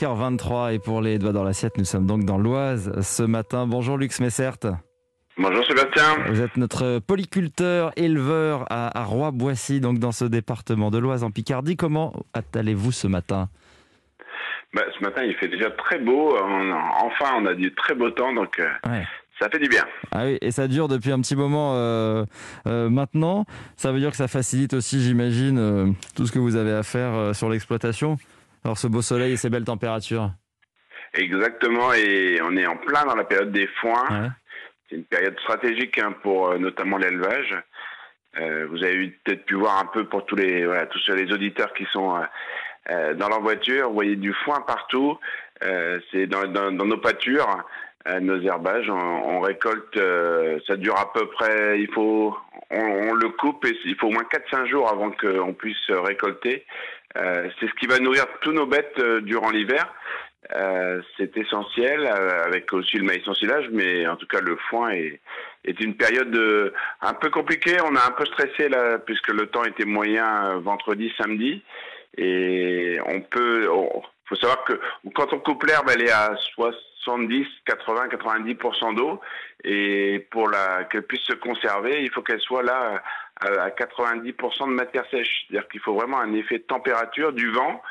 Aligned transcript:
5h23 0.00 0.74
et 0.74 0.78
pour 0.78 1.02
les 1.02 1.18
doigts 1.18 1.32
dans 1.32 1.44
l'assiette, 1.44 1.76
nous 1.76 1.84
sommes 1.84 2.06
donc 2.06 2.24
dans 2.24 2.38
l'Oise 2.38 2.98
ce 3.02 3.22
matin. 3.22 3.66
Bonjour 3.66 3.98
Lux 3.98 4.18
Messert. 4.20 4.56
Bonjour 5.36 5.62
Sébastien. 5.66 6.16
Vous 6.28 6.40
êtes 6.40 6.56
notre 6.56 7.00
polyculteur, 7.00 7.92
éleveur 7.96 8.64
à, 8.70 9.04
Roi-Boissy, 9.04 9.80
donc 9.80 9.98
dans 9.98 10.12
ce 10.12 10.24
département 10.24 10.90
de 10.90 10.96
l'Oise 10.96 11.22
en 11.22 11.30
Picardie. 11.30 11.76
Comment 11.76 12.14
allez-vous 12.54 12.92
ce 12.92 13.08
matin? 13.08 13.50
Bah, 14.72 14.84
Ce 14.98 15.04
matin, 15.04 15.22
il 15.22 15.34
fait 15.34 15.48
déjà 15.48 15.70
très 15.70 15.98
beau. 15.98 16.34
enfin, 16.34 17.34
on 17.38 17.44
a 17.44 17.52
du 17.52 17.74
très 17.74 17.94
beau 17.94 18.10
temps, 18.10 18.32
donc 18.32 18.58
euh, 18.58 18.70
ça 19.38 19.50
fait 19.50 19.58
du 19.58 19.68
bien. 19.68 19.84
Ah 20.12 20.24
oui, 20.24 20.38
et 20.40 20.50
ça 20.50 20.66
dure 20.66 20.88
depuis 20.88 21.12
un 21.12 21.20
petit 21.20 21.36
moment 21.36 21.74
euh, 21.74 22.24
euh, 22.66 22.88
maintenant. 22.88 23.44
Ça 23.76 23.92
veut 23.92 23.98
dire 23.98 24.12
que 24.12 24.16
ça 24.16 24.28
facilite 24.28 24.72
aussi, 24.72 25.02
j'imagine, 25.02 25.94
tout 26.16 26.26
ce 26.26 26.32
que 26.32 26.38
vous 26.38 26.56
avez 26.56 26.72
à 26.72 26.82
faire 26.82 27.34
sur 27.34 27.50
l'exploitation? 27.50 28.16
Alors 28.64 28.78
ce 28.78 28.86
beau 28.86 29.02
soleil 29.02 29.32
et 29.32 29.36
ces 29.36 29.50
belles 29.50 29.64
températures. 29.64 30.30
Exactement, 31.14 31.92
et 31.92 32.40
on 32.42 32.56
est 32.56 32.66
en 32.66 32.76
plein 32.76 33.04
dans 33.04 33.16
la 33.16 33.24
période 33.24 33.50
des 33.50 33.66
foins. 33.80 34.32
C'est 34.88 34.96
une 34.96 35.04
période 35.04 35.38
stratégique 35.40 35.98
hein, 35.98 36.14
pour 36.22 36.56
notamment 36.58 36.98
l'élevage. 36.98 37.56
vous 38.36 38.84
avez 38.84 39.08
peut-être 39.24 39.44
pu 39.44 39.54
voir 39.54 39.78
un 39.78 39.86
peu 39.86 40.04
pour 40.04 40.24
tous 40.26 40.36
les 40.36 40.66
voilà, 40.66 40.86
tous 40.86 41.00
les 41.12 41.32
auditeurs 41.32 41.72
qui 41.72 41.84
sont 41.92 42.20
euh, 42.88 43.14
dans 43.14 43.28
leur 43.28 43.40
voiture, 43.40 43.88
vous 43.88 43.94
voyez 43.94 44.16
du 44.16 44.32
foin 44.32 44.60
partout. 44.62 45.18
Euh, 45.62 45.98
c'est 46.10 46.26
dans, 46.26 46.46
dans, 46.46 46.72
nos 46.72 46.96
pâtures, 46.96 47.62
euh, 48.08 48.20
nos 48.20 48.40
herbages, 48.40 48.88
on, 48.88 49.40
récolte. 49.40 49.98
ça 50.66 50.76
dure 50.76 50.98
à 50.98 51.12
peu 51.12 51.26
près. 51.26 51.80
Il 51.80 51.90
faut, 51.92 52.36
on, 52.70 53.14
le 53.14 53.28
coupe 53.30 53.64
et 53.66 53.76
il 53.84 53.96
faut 53.96 54.08
au 54.08 54.10
moins 54.10 54.24
4-5 54.24 54.66
jours 54.66 54.88
avant 54.90 55.10
qu'on 55.10 55.52
puisse 55.52 55.90
récolter. 55.90 56.64
C'est 57.14 57.66
ce 57.66 57.74
qui 57.78 57.86
va 57.86 57.98
nourrir 57.98 58.26
tous 58.40 58.52
nos 58.52 58.66
bêtes 58.66 59.00
durant 59.22 59.50
l'hiver. 59.50 59.92
c'est 61.16 61.36
essentiel, 61.36 62.06
avec 62.06 62.72
aussi 62.72 62.98
le 62.98 63.04
maïs 63.04 63.26
en 63.26 63.34
silage, 63.34 63.68
mais 63.72 64.06
en 64.06 64.16
tout 64.16 64.26
cas 64.26 64.40
le 64.40 64.56
foin 64.68 64.90
est, 64.90 65.20
est 65.64 65.80
une 65.80 65.96
période 65.96 66.72
un 67.00 67.14
peu 67.14 67.30
compliquée. 67.30 67.76
On 67.82 67.96
a 67.96 68.06
un 68.06 68.12
peu 68.12 68.24
stressé 68.26 68.68
là, 68.68 68.98
puisque 68.98 69.28
le 69.28 69.46
temps 69.46 69.64
était 69.64 69.84
moyen 69.84 70.58
vendredi, 70.58 71.12
samedi. 71.18 71.62
Et 72.16 72.98
on 73.06 73.20
peut, 73.20 73.68
faut 74.26 74.36
savoir 74.36 74.64
que 74.64 74.80
quand 75.14 75.32
on 75.32 75.38
coupe 75.38 75.64
l'herbe, 75.64 75.88
elle 75.92 76.02
est 76.02 76.10
à 76.10 76.34
70, 76.54 77.46
80, 77.64 78.08
90% 78.08 78.94
d'eau. 78.96 79.20
Et 79.64 80.26
pour 80.30 80.50
qu'elle 80.90 81.06
puisse 81.06 81.22
se 81.22 81.34
conserver, 81.34 82.02
il 82.02 82.10
faut 82.10 82.22
qu'elle 82.22 82.40
soit 82.40 82.62
là 82.62 83.02
à 83.40 83.70
90% 83.70 84.68
de 84.68 84.72
matière 84.72 85.04
sèche. 85.10 85.46
C'est-à-dire 85.48 85.68
qu'il 85.68 85.80
faut 85.80 85.94
vraiment 85.94 86.20
un 86.20 86.32
effet 86.34 86.58
de 86.58 86.64
température, 86.64 87.32
du 87.32 87.50
vent. 87.50 87.82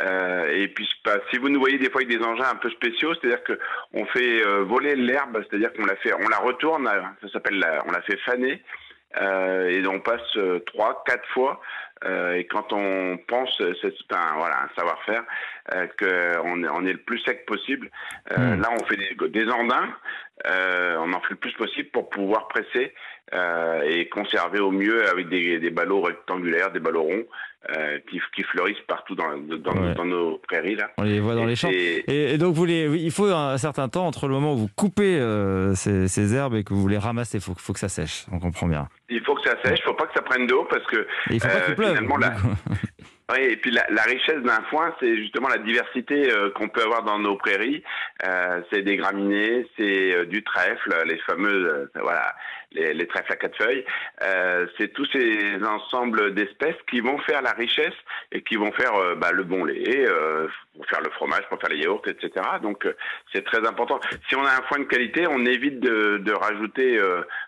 Euh, 0.00 0.48
et 0.52 0.68
puis, 0.68 0.88
si 1.30 1.38
vous 1.38 1.48
nous 1.48 1.60
voyez 1.60 1.78
des 1.78 1.90
fois 1.90 2.02
avec 2.02 2.16
des 2.16 2.24
engins 2.24 2.50
un 2.50 2.56
peu 2.56 2.70
spéciaux, 2.70 3.14
c'est-à-dire 3.14 3.42
que 3.42 3.58
on 3.94 4.04
fait 4.06 4.44
euh, 4.44 4.62
voler 4.64 4.94
l'herbe, 4.94 5.42
c'est-à-dire 5.48 5.72
qu'on 5.72 5.86
la 5.86 5.96
fait, 5.96 6.12
on 6.12 6.28
la 6.28 6.38
retourne, 6.38 6.88
ça 7.22 7.28
s'appelle, 7.28 7.64
on 7.86 7.90
la 7.90 8.02
fait 8.02 8.18
faner, 8.18 8.62
euh, 9.20 9.68
et 9.68 9.86
on 9.86 10.00
passe 10.00 10.36
euh, 10.36 10.60
trois, 10.66 11.02
quatre 11.06 11.26
fois. 11.28 11.60
Euh, 12.04 12.34
et 12.34 12.44
quand 12.46 12.72
on 12.72 13.16
pense, 13.26 13.50
c'est 13.82 14.12
un 14.12 14.36
voilà 14.36 14.62
un 14.64 14.68
savoir-faire 14.76 15.24
euh, 15.74 15.86
qu'on 15.98 16.62
est, 16.62 16.68
on 16.68 16.86
est 16.86 16.92
le 16.92 17.00
plus 17.00 17.18
sec 17.20 17.44
possible. 17.46 17.90
Euh, 18.30 18.56
hmm. 18.56 18.60
Là, 18.60 18.68
on 18.72 18.84
fait 18.84 18.96
des, 18.96 19.28
des 19.30 19.50
andins. 19.50 19.88
On 20.44 21.12
en 21.12 21.20
fait 21.20 21.30
le 21.30 21.36
plus 21.36 21.52
possible 21.52 21.88
pour 21.90 22.10
pouvoir 22.10 22.48
presser 22.48 22.94
et 23.32 24.08
conserver 24.08 24.60
au 24.60 24.70
mieux 24.70 25.08
avec 25.08 25.28
des, 25.28 25.58
des 25.58 25.70
ballots 25.70 26.00
rectangulaires, 26.00 26.70
des 26.72 26.80
ballots 26.80 27.02
ronds 27.02 27.24
euh, 27.76 27.98
qui, 28.08 28.20
qui, 28.34 28.44
fleurissent 28.44 28.80
partout 28.86 29.16
dans, 29.16 29.36
dans, 29.36 29.92
dans, 29.92 30.04
nos 30.04 30.38
prairies 30.38 30.76
là. 30.76 30.90
On 30.96 31.02
les 31.02 31.18
voit 31.18 31.34
dans 31.34 31.44
les 31.44 31.56
champs. 31.56 31.68
Et, 31.70 32.38
donc 32.38 32.54
vous 32.54 32.64
les, 32.64 32.84
il 32.84 33.10
faut 33.10 33.26
un 33.26 33.58
certain 33.58 33.88
temps 33.88 34.06
entre 34.06 34.28
le 34.28 34.34
moment 34.34 34.54
où 34.54 34.58
vous 34.58 34.70
coupez 34.76 35.18
euh, 35.18 35.74
ces, 35.74 36.06
ces, 36.06 36.34
herbes 36.34 36.54
et 36.54 36.62
que 36.62 36.72
vous 36.72 36.86
les 36.86 36.98
ramassez. 36.98 37.38
Il 37.38 37.40
faut, 37.42 37.54
faut, 37.58 37.72
que 37.72 37.80
ça 37.80 37.88
sèche. 37.88 38.26
On 38.30 38.38
comprend 38.38 38.68
bien. 38.68 38.88
Il 39.10 39.20
faut 39.22 39.34
que 39.34 39.42
ça 39.42 39.56
sèche. 39.62 39.80
Il 39.80 39.82
faut 39.82 39.94
pas 39.94 40.06
que 40.06 40.14
ça 40.14 40.22
prenne 40.22 40.46
d'eau 40.46 40.68
parce 40.70 40.86
que 40.86 41.06
il 41.30 41.40
faut 41.40 41.48
pas 41.48 41.60
qu'il 41.60 41.74
pleuve. 41.74 41.98
Oui, 43.32 43.38
et 43.50 43.56
puis 43.56 43.72
la, 43.72 43.84
la 43.90 44.02
richesse 44.02 44.42
d'un 44.44 44.62
foin, 44.70 44.94
c'est 45.00 45.16
justement 45.16 45.48
la 45.48 45.58
diversité 45.58 46.32
euh, 46.32 46.50
qu'on 46.50 46.68
peut 46.68 46.82
avoir 46.82 47.02
dans 47.02 47.18
nos 47.18 47.36
prairies. 47.36 47.82
Euh, 48.26 48.62
c'est 48.70 48.82
des 48.82 48.96
graminées, 48.96 49.68
c'est 49.76 50.12
euh, 50.12 50.24
du 50.24 50.42
trèfle, 50.42 50.92
les 51.06 51.18
fameuses, 51.18 51.88
voilà, 51.94 52.34
les, 52.72 52.92
les, 52.92 53.06
trèfles 53.06 53.32
à 53.32 53.36
quatre 53.36 53.56
feuilles. 53.56 53.84
c'est 54.76 54.92
tous 54.92 55.06
ces 55.12 55.62
ensembles 55.64 56.34
d'espèces 56.34 56.76
qui 56.90 57.00
vont 57.00 57.18
faire 57.18 57.42
la 57.42 57.52
richesse 57.52 57.94
et 58.32 58.42
qui 58.42 58.56
vont 58.56 58.72
faire 58.72 58.92
bah, 59.16 59.30
le 59.32 59.44
bon 59.44 59.64
lait, 59.64 60.06
pour 60.74 60.86
faire 60.86 61.00
le 61.00 61.10
fromage, 61.10 61.42
pour 61.48 61.60
faire 61.60 61.70
les 61.70 61.78
yaourts, 61.78 62.02
etc. 62.08 62.44
Donc 62.60 62.86
c'est 63.32 63.44
très 63.44 63.66
important. 63.66 64.00
Si 64.28 64.34
on 64.34 64.44
a 64.44 64.50
un 64.50 64.62
foin 64.68 64.80
de 64.80 64.84
qualité, 64.84 65.26
on 65.28 65.46
évite 65.46 65.80
de, 65.80 66.18
de 66.18 66.32
rajouter 66.32 67.00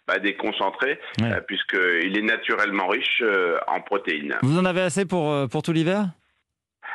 bah, 0.07 0.19
des 0.19 0.37
concentrés, 0.37 1.01
puisqu'il 1.47 2.17
est 2.17 2.23
naturellement 2.23 2.87
riche 2.87 3.23
en 3.67 3.81
protéines. 3.81 4.37
Vous 4.43 4.59
en 4.59 4.65
avez 4.65 4.83
assez 4.83 5.05
pour, 5.05 5.49
pour 5.51 5.63
tout 5.63 5.73
l'hiver? 5.73 6.07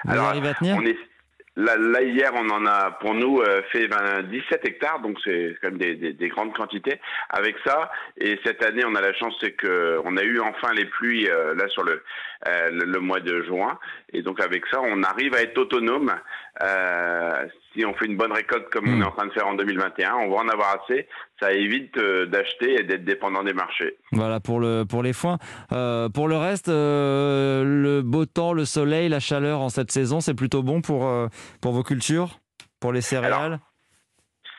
Alors, 0.08 0.30
à 0.30 0.54
tenir? 0.54 0.78
on 0.78 0.86
est, 0.86 0.98
Là, 1.58 2.02
hier, 2.02 2.32
on 2.36 2.50
en 2.50 2.66
a, 2.66 2.92
pour 3.00 3.14
nous, 3.14 3.40
euh, 3.40 3.62
fait 3.72 3.88
17 3.88 4.68
hectares, 4.68 5.00
donc 5.00 5.18
c'est 5.24 5.56
quand 5.62 5.70
même 5.70 5.78
des, 5.78 6.28
grandes 6.28 6.54
quantités. 6.54 7.00
Avec 7.30 7.56
ça, 7.66 7.92
et 8.18 8.38
cette 8.44 8.62
année, 8.64 8.84
on 8.86 8.94
a 8.96 9.02
la 9.02 9.14
chance, 9.14 9.34
c'est 9.40 9.54
que 9.54 10.02
on 10.04 10.18
a 10.18 10.24
eu 10.24 10.40
enfin 10.42 10.74
les 10.74 10.86
pluies 10.86 11.30
euh, 11.30 11.56
là 11.56 11.70
sur 11.70 11.84
le, 11.84 12.04
euh, 12.48 12.70
le, 12.72 13.00
mois 13.00 13.22
de 13.22 13.42
juin, 13.44 13.80
et 14.12 14.22
donc 14.22 14.42
avec 14.42 14.66
ça, 14.70 14.82
on 14.82 15.02
arrive 15.04 15.34
à 15.34 15.44
être 15.44 15.58
autonome. 15.58 16.14
si 17.74 17.86
on 17.86 17.94
fait 17.94 18.06
une 18.06 18.18
bonne 18.18 18.34
récolte 18.34 18.70
comme 18.70 18.90
on 18.90 18.98
hmm. 18.98 19.02
est 19.02 19.06
en 19.06 19.12
train 19.12 19.28
de 19.28 19.32
faire 19.32 19.48
en 19.48 19.54
2021, 19.54 20.14
on 20.14 20.32
va 20.32 20.38
en 20.38 20.50
avoir 20.50 20.82
assez. 20.84 21.08
Ça 21.42 21.54
évite 21.54 21.98
d'acheter 21.98 22.80
et 22.80 22.84
d'être 22.84 23.04
dépendant 23.04 23.44
des 23.44 23.54
marchés. 23.54 23.98
Voilà 24.12 24.40
pour 24.40 24.60
le 24.60 24.84
pour 24.84 25.04
les 25.04 25.14
foins. 25.14 25.38
pour 25.70 26.28
le 26.28 26.38
reste, 26.38 26.68
beau 28.02 28.26
temps, 28.26 28.54
le 28.54 28.66
soleil, 28.66 29.10
la 29.10 29.20
chaleur 29.20 29.62
en 29.62 29.70
cette 29.70 29.92
saison, 29.92 30.22
c'est 30.22 30.34
plutôt 30.34 30.64
bon 30.64 30.82
pour 30.82 31.10
pour 31.62 31.72
vos 31.72 31.84
cultures 31.84 32.40
Pour 32.80 32.92
les 32.94 33.02
céréales? 33.02 33.60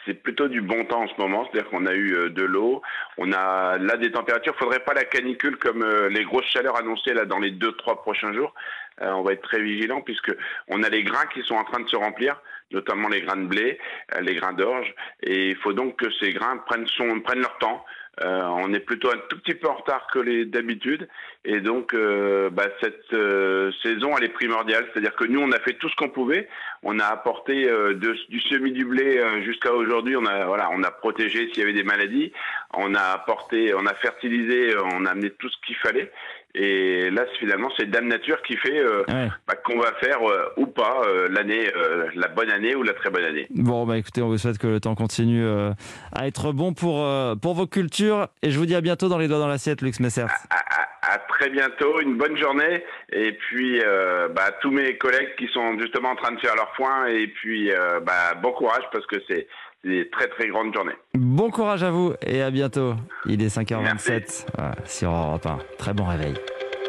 C'est 0.06 0.14
plutôt 0.14 0.46
du 0.46 0.60
bon 0.60 0.84
temps 0.84 1.02
en 1.02 1.08
ce 1.08 1.20
moment, 1.20 1.44
c'est-à-dire 1.44 1.68
qu'on 1.68 1.84
a 1.84 1.92
eu 1.92 2.14
euh, 2.14 2.30
de 2.30 2.44
l'eau, 2.44 2.80
on 3.18 3.32
a 3.32 3.76
là 3.76 3.96
des 3.96 4.12
températures, 4.12 4.54
il 4.56 4.62
faudrait 4.62 4.84
pas 4.84 4.94
la 4.94 5.04
canicule 5.04 5.56
comme 5.56 5.82
euh, 5.82 6.08
les 6.08 6.22
grosses 6.22 6.46
chaleurs 6.46 6.76
annoncées 6.76 7.12
là 7.12 7.24
dans 7.24 7.40
les 7.40 7.50
deux 7.50 7.72
trois 7.72 8.00
prochains 8.02 8.32
jours. 8.32 8.54
Euh, 9.02 9.10
on 9.10 9.22
va 9.22 9.32
être 9.32 9.42
très 9.42 9.60
vigilant 9.60 10.00
puisque 10.02 10.32
on 10.68 10.84
a 10.84 10.88
les 10.88 11.02
grains 11.02 11.26
qui 11.34 11.42
sont 11.42 11.56
en 11.56 11.64
train 11.64 11.82
de 11.82 11.88
se 11.88 11.96
remplir, 11.96 12.40
notamment 12.70 13.08
les 13.08 13.20
grains 13.20 13.36
de 13.36 13.46
blé, 13.46 13.80
les 14.20 14.34
grains 14.36 14.52
d'orge, 14.52 14.94
et 15.22 15.50
il 15.50 15.56
faut 15.56 15.72
donc 15.72 15.96
que 15.96 16.10
ces 16.20 16.32
grains 16.32 16.56
prennent 16.58 16.86
son 16.86 17.20
prennent 17.20 17.40
leur 17.40 17.58
temps. 17.58 17.84
Euh, 18.22 18.42
on 18.44 18.72
est 18.72 18.80
plutôt 18.80 19.10
un 19.10 19.18
tout 19.28 19.38
petit 19.38 19.54
peu 19.54 19.68
en 19.68 19.74
retard 19.74 20.06
que 20.06 20.18
les 20.18 20.46
d'habitude. 20.46 21.08
Et 21.44 21.60
donc 21.60 21.92
euh, 21.92 22.48
bah, 22.50 22.68
cette 22.80 23.12
euh, 23.12 23.70
saison 23.82 24.16
elle 24.16 24.24
est 24.24 24.30
primordiale, 24.30 24.86
c'est-à-dire 24.92 25.14
que 25.14 25.24
nous 25.24 25.40
on 25.40 25.52
a 25.52 25.58
fait 25.60 25.74
tout 25.74 25.88
ce 25.88 25.96
qu'on 25.96 26.08
pouvait, 26.08 26.48
on 26.82 26.98
a 26.98 27.04
apporté 27.04 27.68
du 27.94 28.40
semis 28.40 28.72
du 28.72 28.84
blé 28.84 29.22
jusqu'à 29.44 29.72
aujourd'hui, 29.72 30.16
on 30.16 30.24
a 30.24 30.46
voilà, 30.46 30.70
on 30.72 30.82
a 30.82 30.90
protégé 30.90 31.48
s'il 31.48 31.58
y 31.58 31.62
avait 31.62 31.72
des 31.72 31.84
maladies, 31.84 32.32
on 32.72 32.94
a 32.94 33.02
apporté, 33.02 33.74
on 33.74 33.86
a 33.86 33.94
fertilisé, 33.94 34.74
on 34.78 35.04
a 35.04 35.10
amené 35.10 35.30
tout 35.30 35.48
ce 35.48 35.56
qu'il 35.66 35.76
fallait 35.76 36.10
et 36.58 37.10
là, 37.10 37.26
finalement, 37.38 37.68
c'est 37.76 37.90
Dame 37.90 38.08
Nature 38.08 38.40
qui 38.40 38.56
fait 38.56 38.78
euh, 38.78 39.04
bah, 39.46 39.54
qu'on 39.62 39.78
va 39.78 39.92
faire 40.00 40.18
euh, 40.22 40.48
ou 40.56 40.64
pas 40.64 41.02
euh, 41.04 41.28
l'année, 41.30 41.70
la 42.14 42.28
bonne 42.28 42.50
année 42.50 42.74
ou 42.74 42.82
la 42.82 42.94
très 42.94 43.10
bonne 43.10 43.24
année. 43.24 43.46
Bon, 43.50 43.84
bah 43.84 43.98
écoutez, 43.98 44.22
on 44.22 44.28
vous 44.28 44.38
souhaite 44.38 44.56
que 44.56 44.66
le 44.66 44.80
temps 44.80 44.94
continue 44.94 45.46
à 46.12 46.26
être 46.26 46.52
bon 46.52 46.72
pour, 46.72 47.06
pour 47.42 47.54
vos 47.54 47.66
cultures. 47.66 48.28
Et 48.42 48.50
je 48.50 48.58
vous 48.58 48.64
dis 48.64 48.74
à 48.74 48.80
bientôt 48.80 49.08
dans 49.08 49.18
les 49.18 49.28
doigts 49.28 49.38
dans 49.38 49.48
l'assiette, 49.48 49.82
Lux 49.82 50.00
Messert. 50.00 50.28
À, 50.48 50.75
très 51.28 51.50
bientôt, 51.50 52.00
une 52.00 52.16
bonne 52.16 52.36
journée. 52.36 52.84
Et 53.12 53.32
puis, 53.32 53.80
bah, 54.34 54.52
tous 54.60 54.70
mes 54.70 54.96
collègues 54.96 55.34
qui 55.38 55.48
sont 55.48 55.78
justement 55.78 56.10
en 56.10 56.16
train 56.16 56.32
de 56.32 56.40
faire 56.40 56.54
leur 56.54 56.74
foin. 56.74 57.06
Et 57.06 57.26
puis, 57.28 57.70
bah, 58.04 58.34
bon 58.42 58.52
courage 58.52 58.84
parce 58.92 59.06
que 59.06 59.16
c'est 59.28 59.46
des 59.84 60.08
très 60.10 60.28
très 60.28 60.48
grandes 60.48 60.74
journées. 60.74 60.96
Bon 61.14 61.50
courage 61.50 61.82
à 61.82 61.90
vous 61.90 62.14
et 62.22 62.42
à 62.42 62.50
bientôt. 62.50 62.94
Il 63.26 63.42
est 63.42 63.54
5h27 63.54 64.46
sur 64.84 65.10
Europe 65.10 65.46
1. 65.46 65.58
Très 65.78 65.92
bon 65.92 66.04
réveil. 66.04 66.34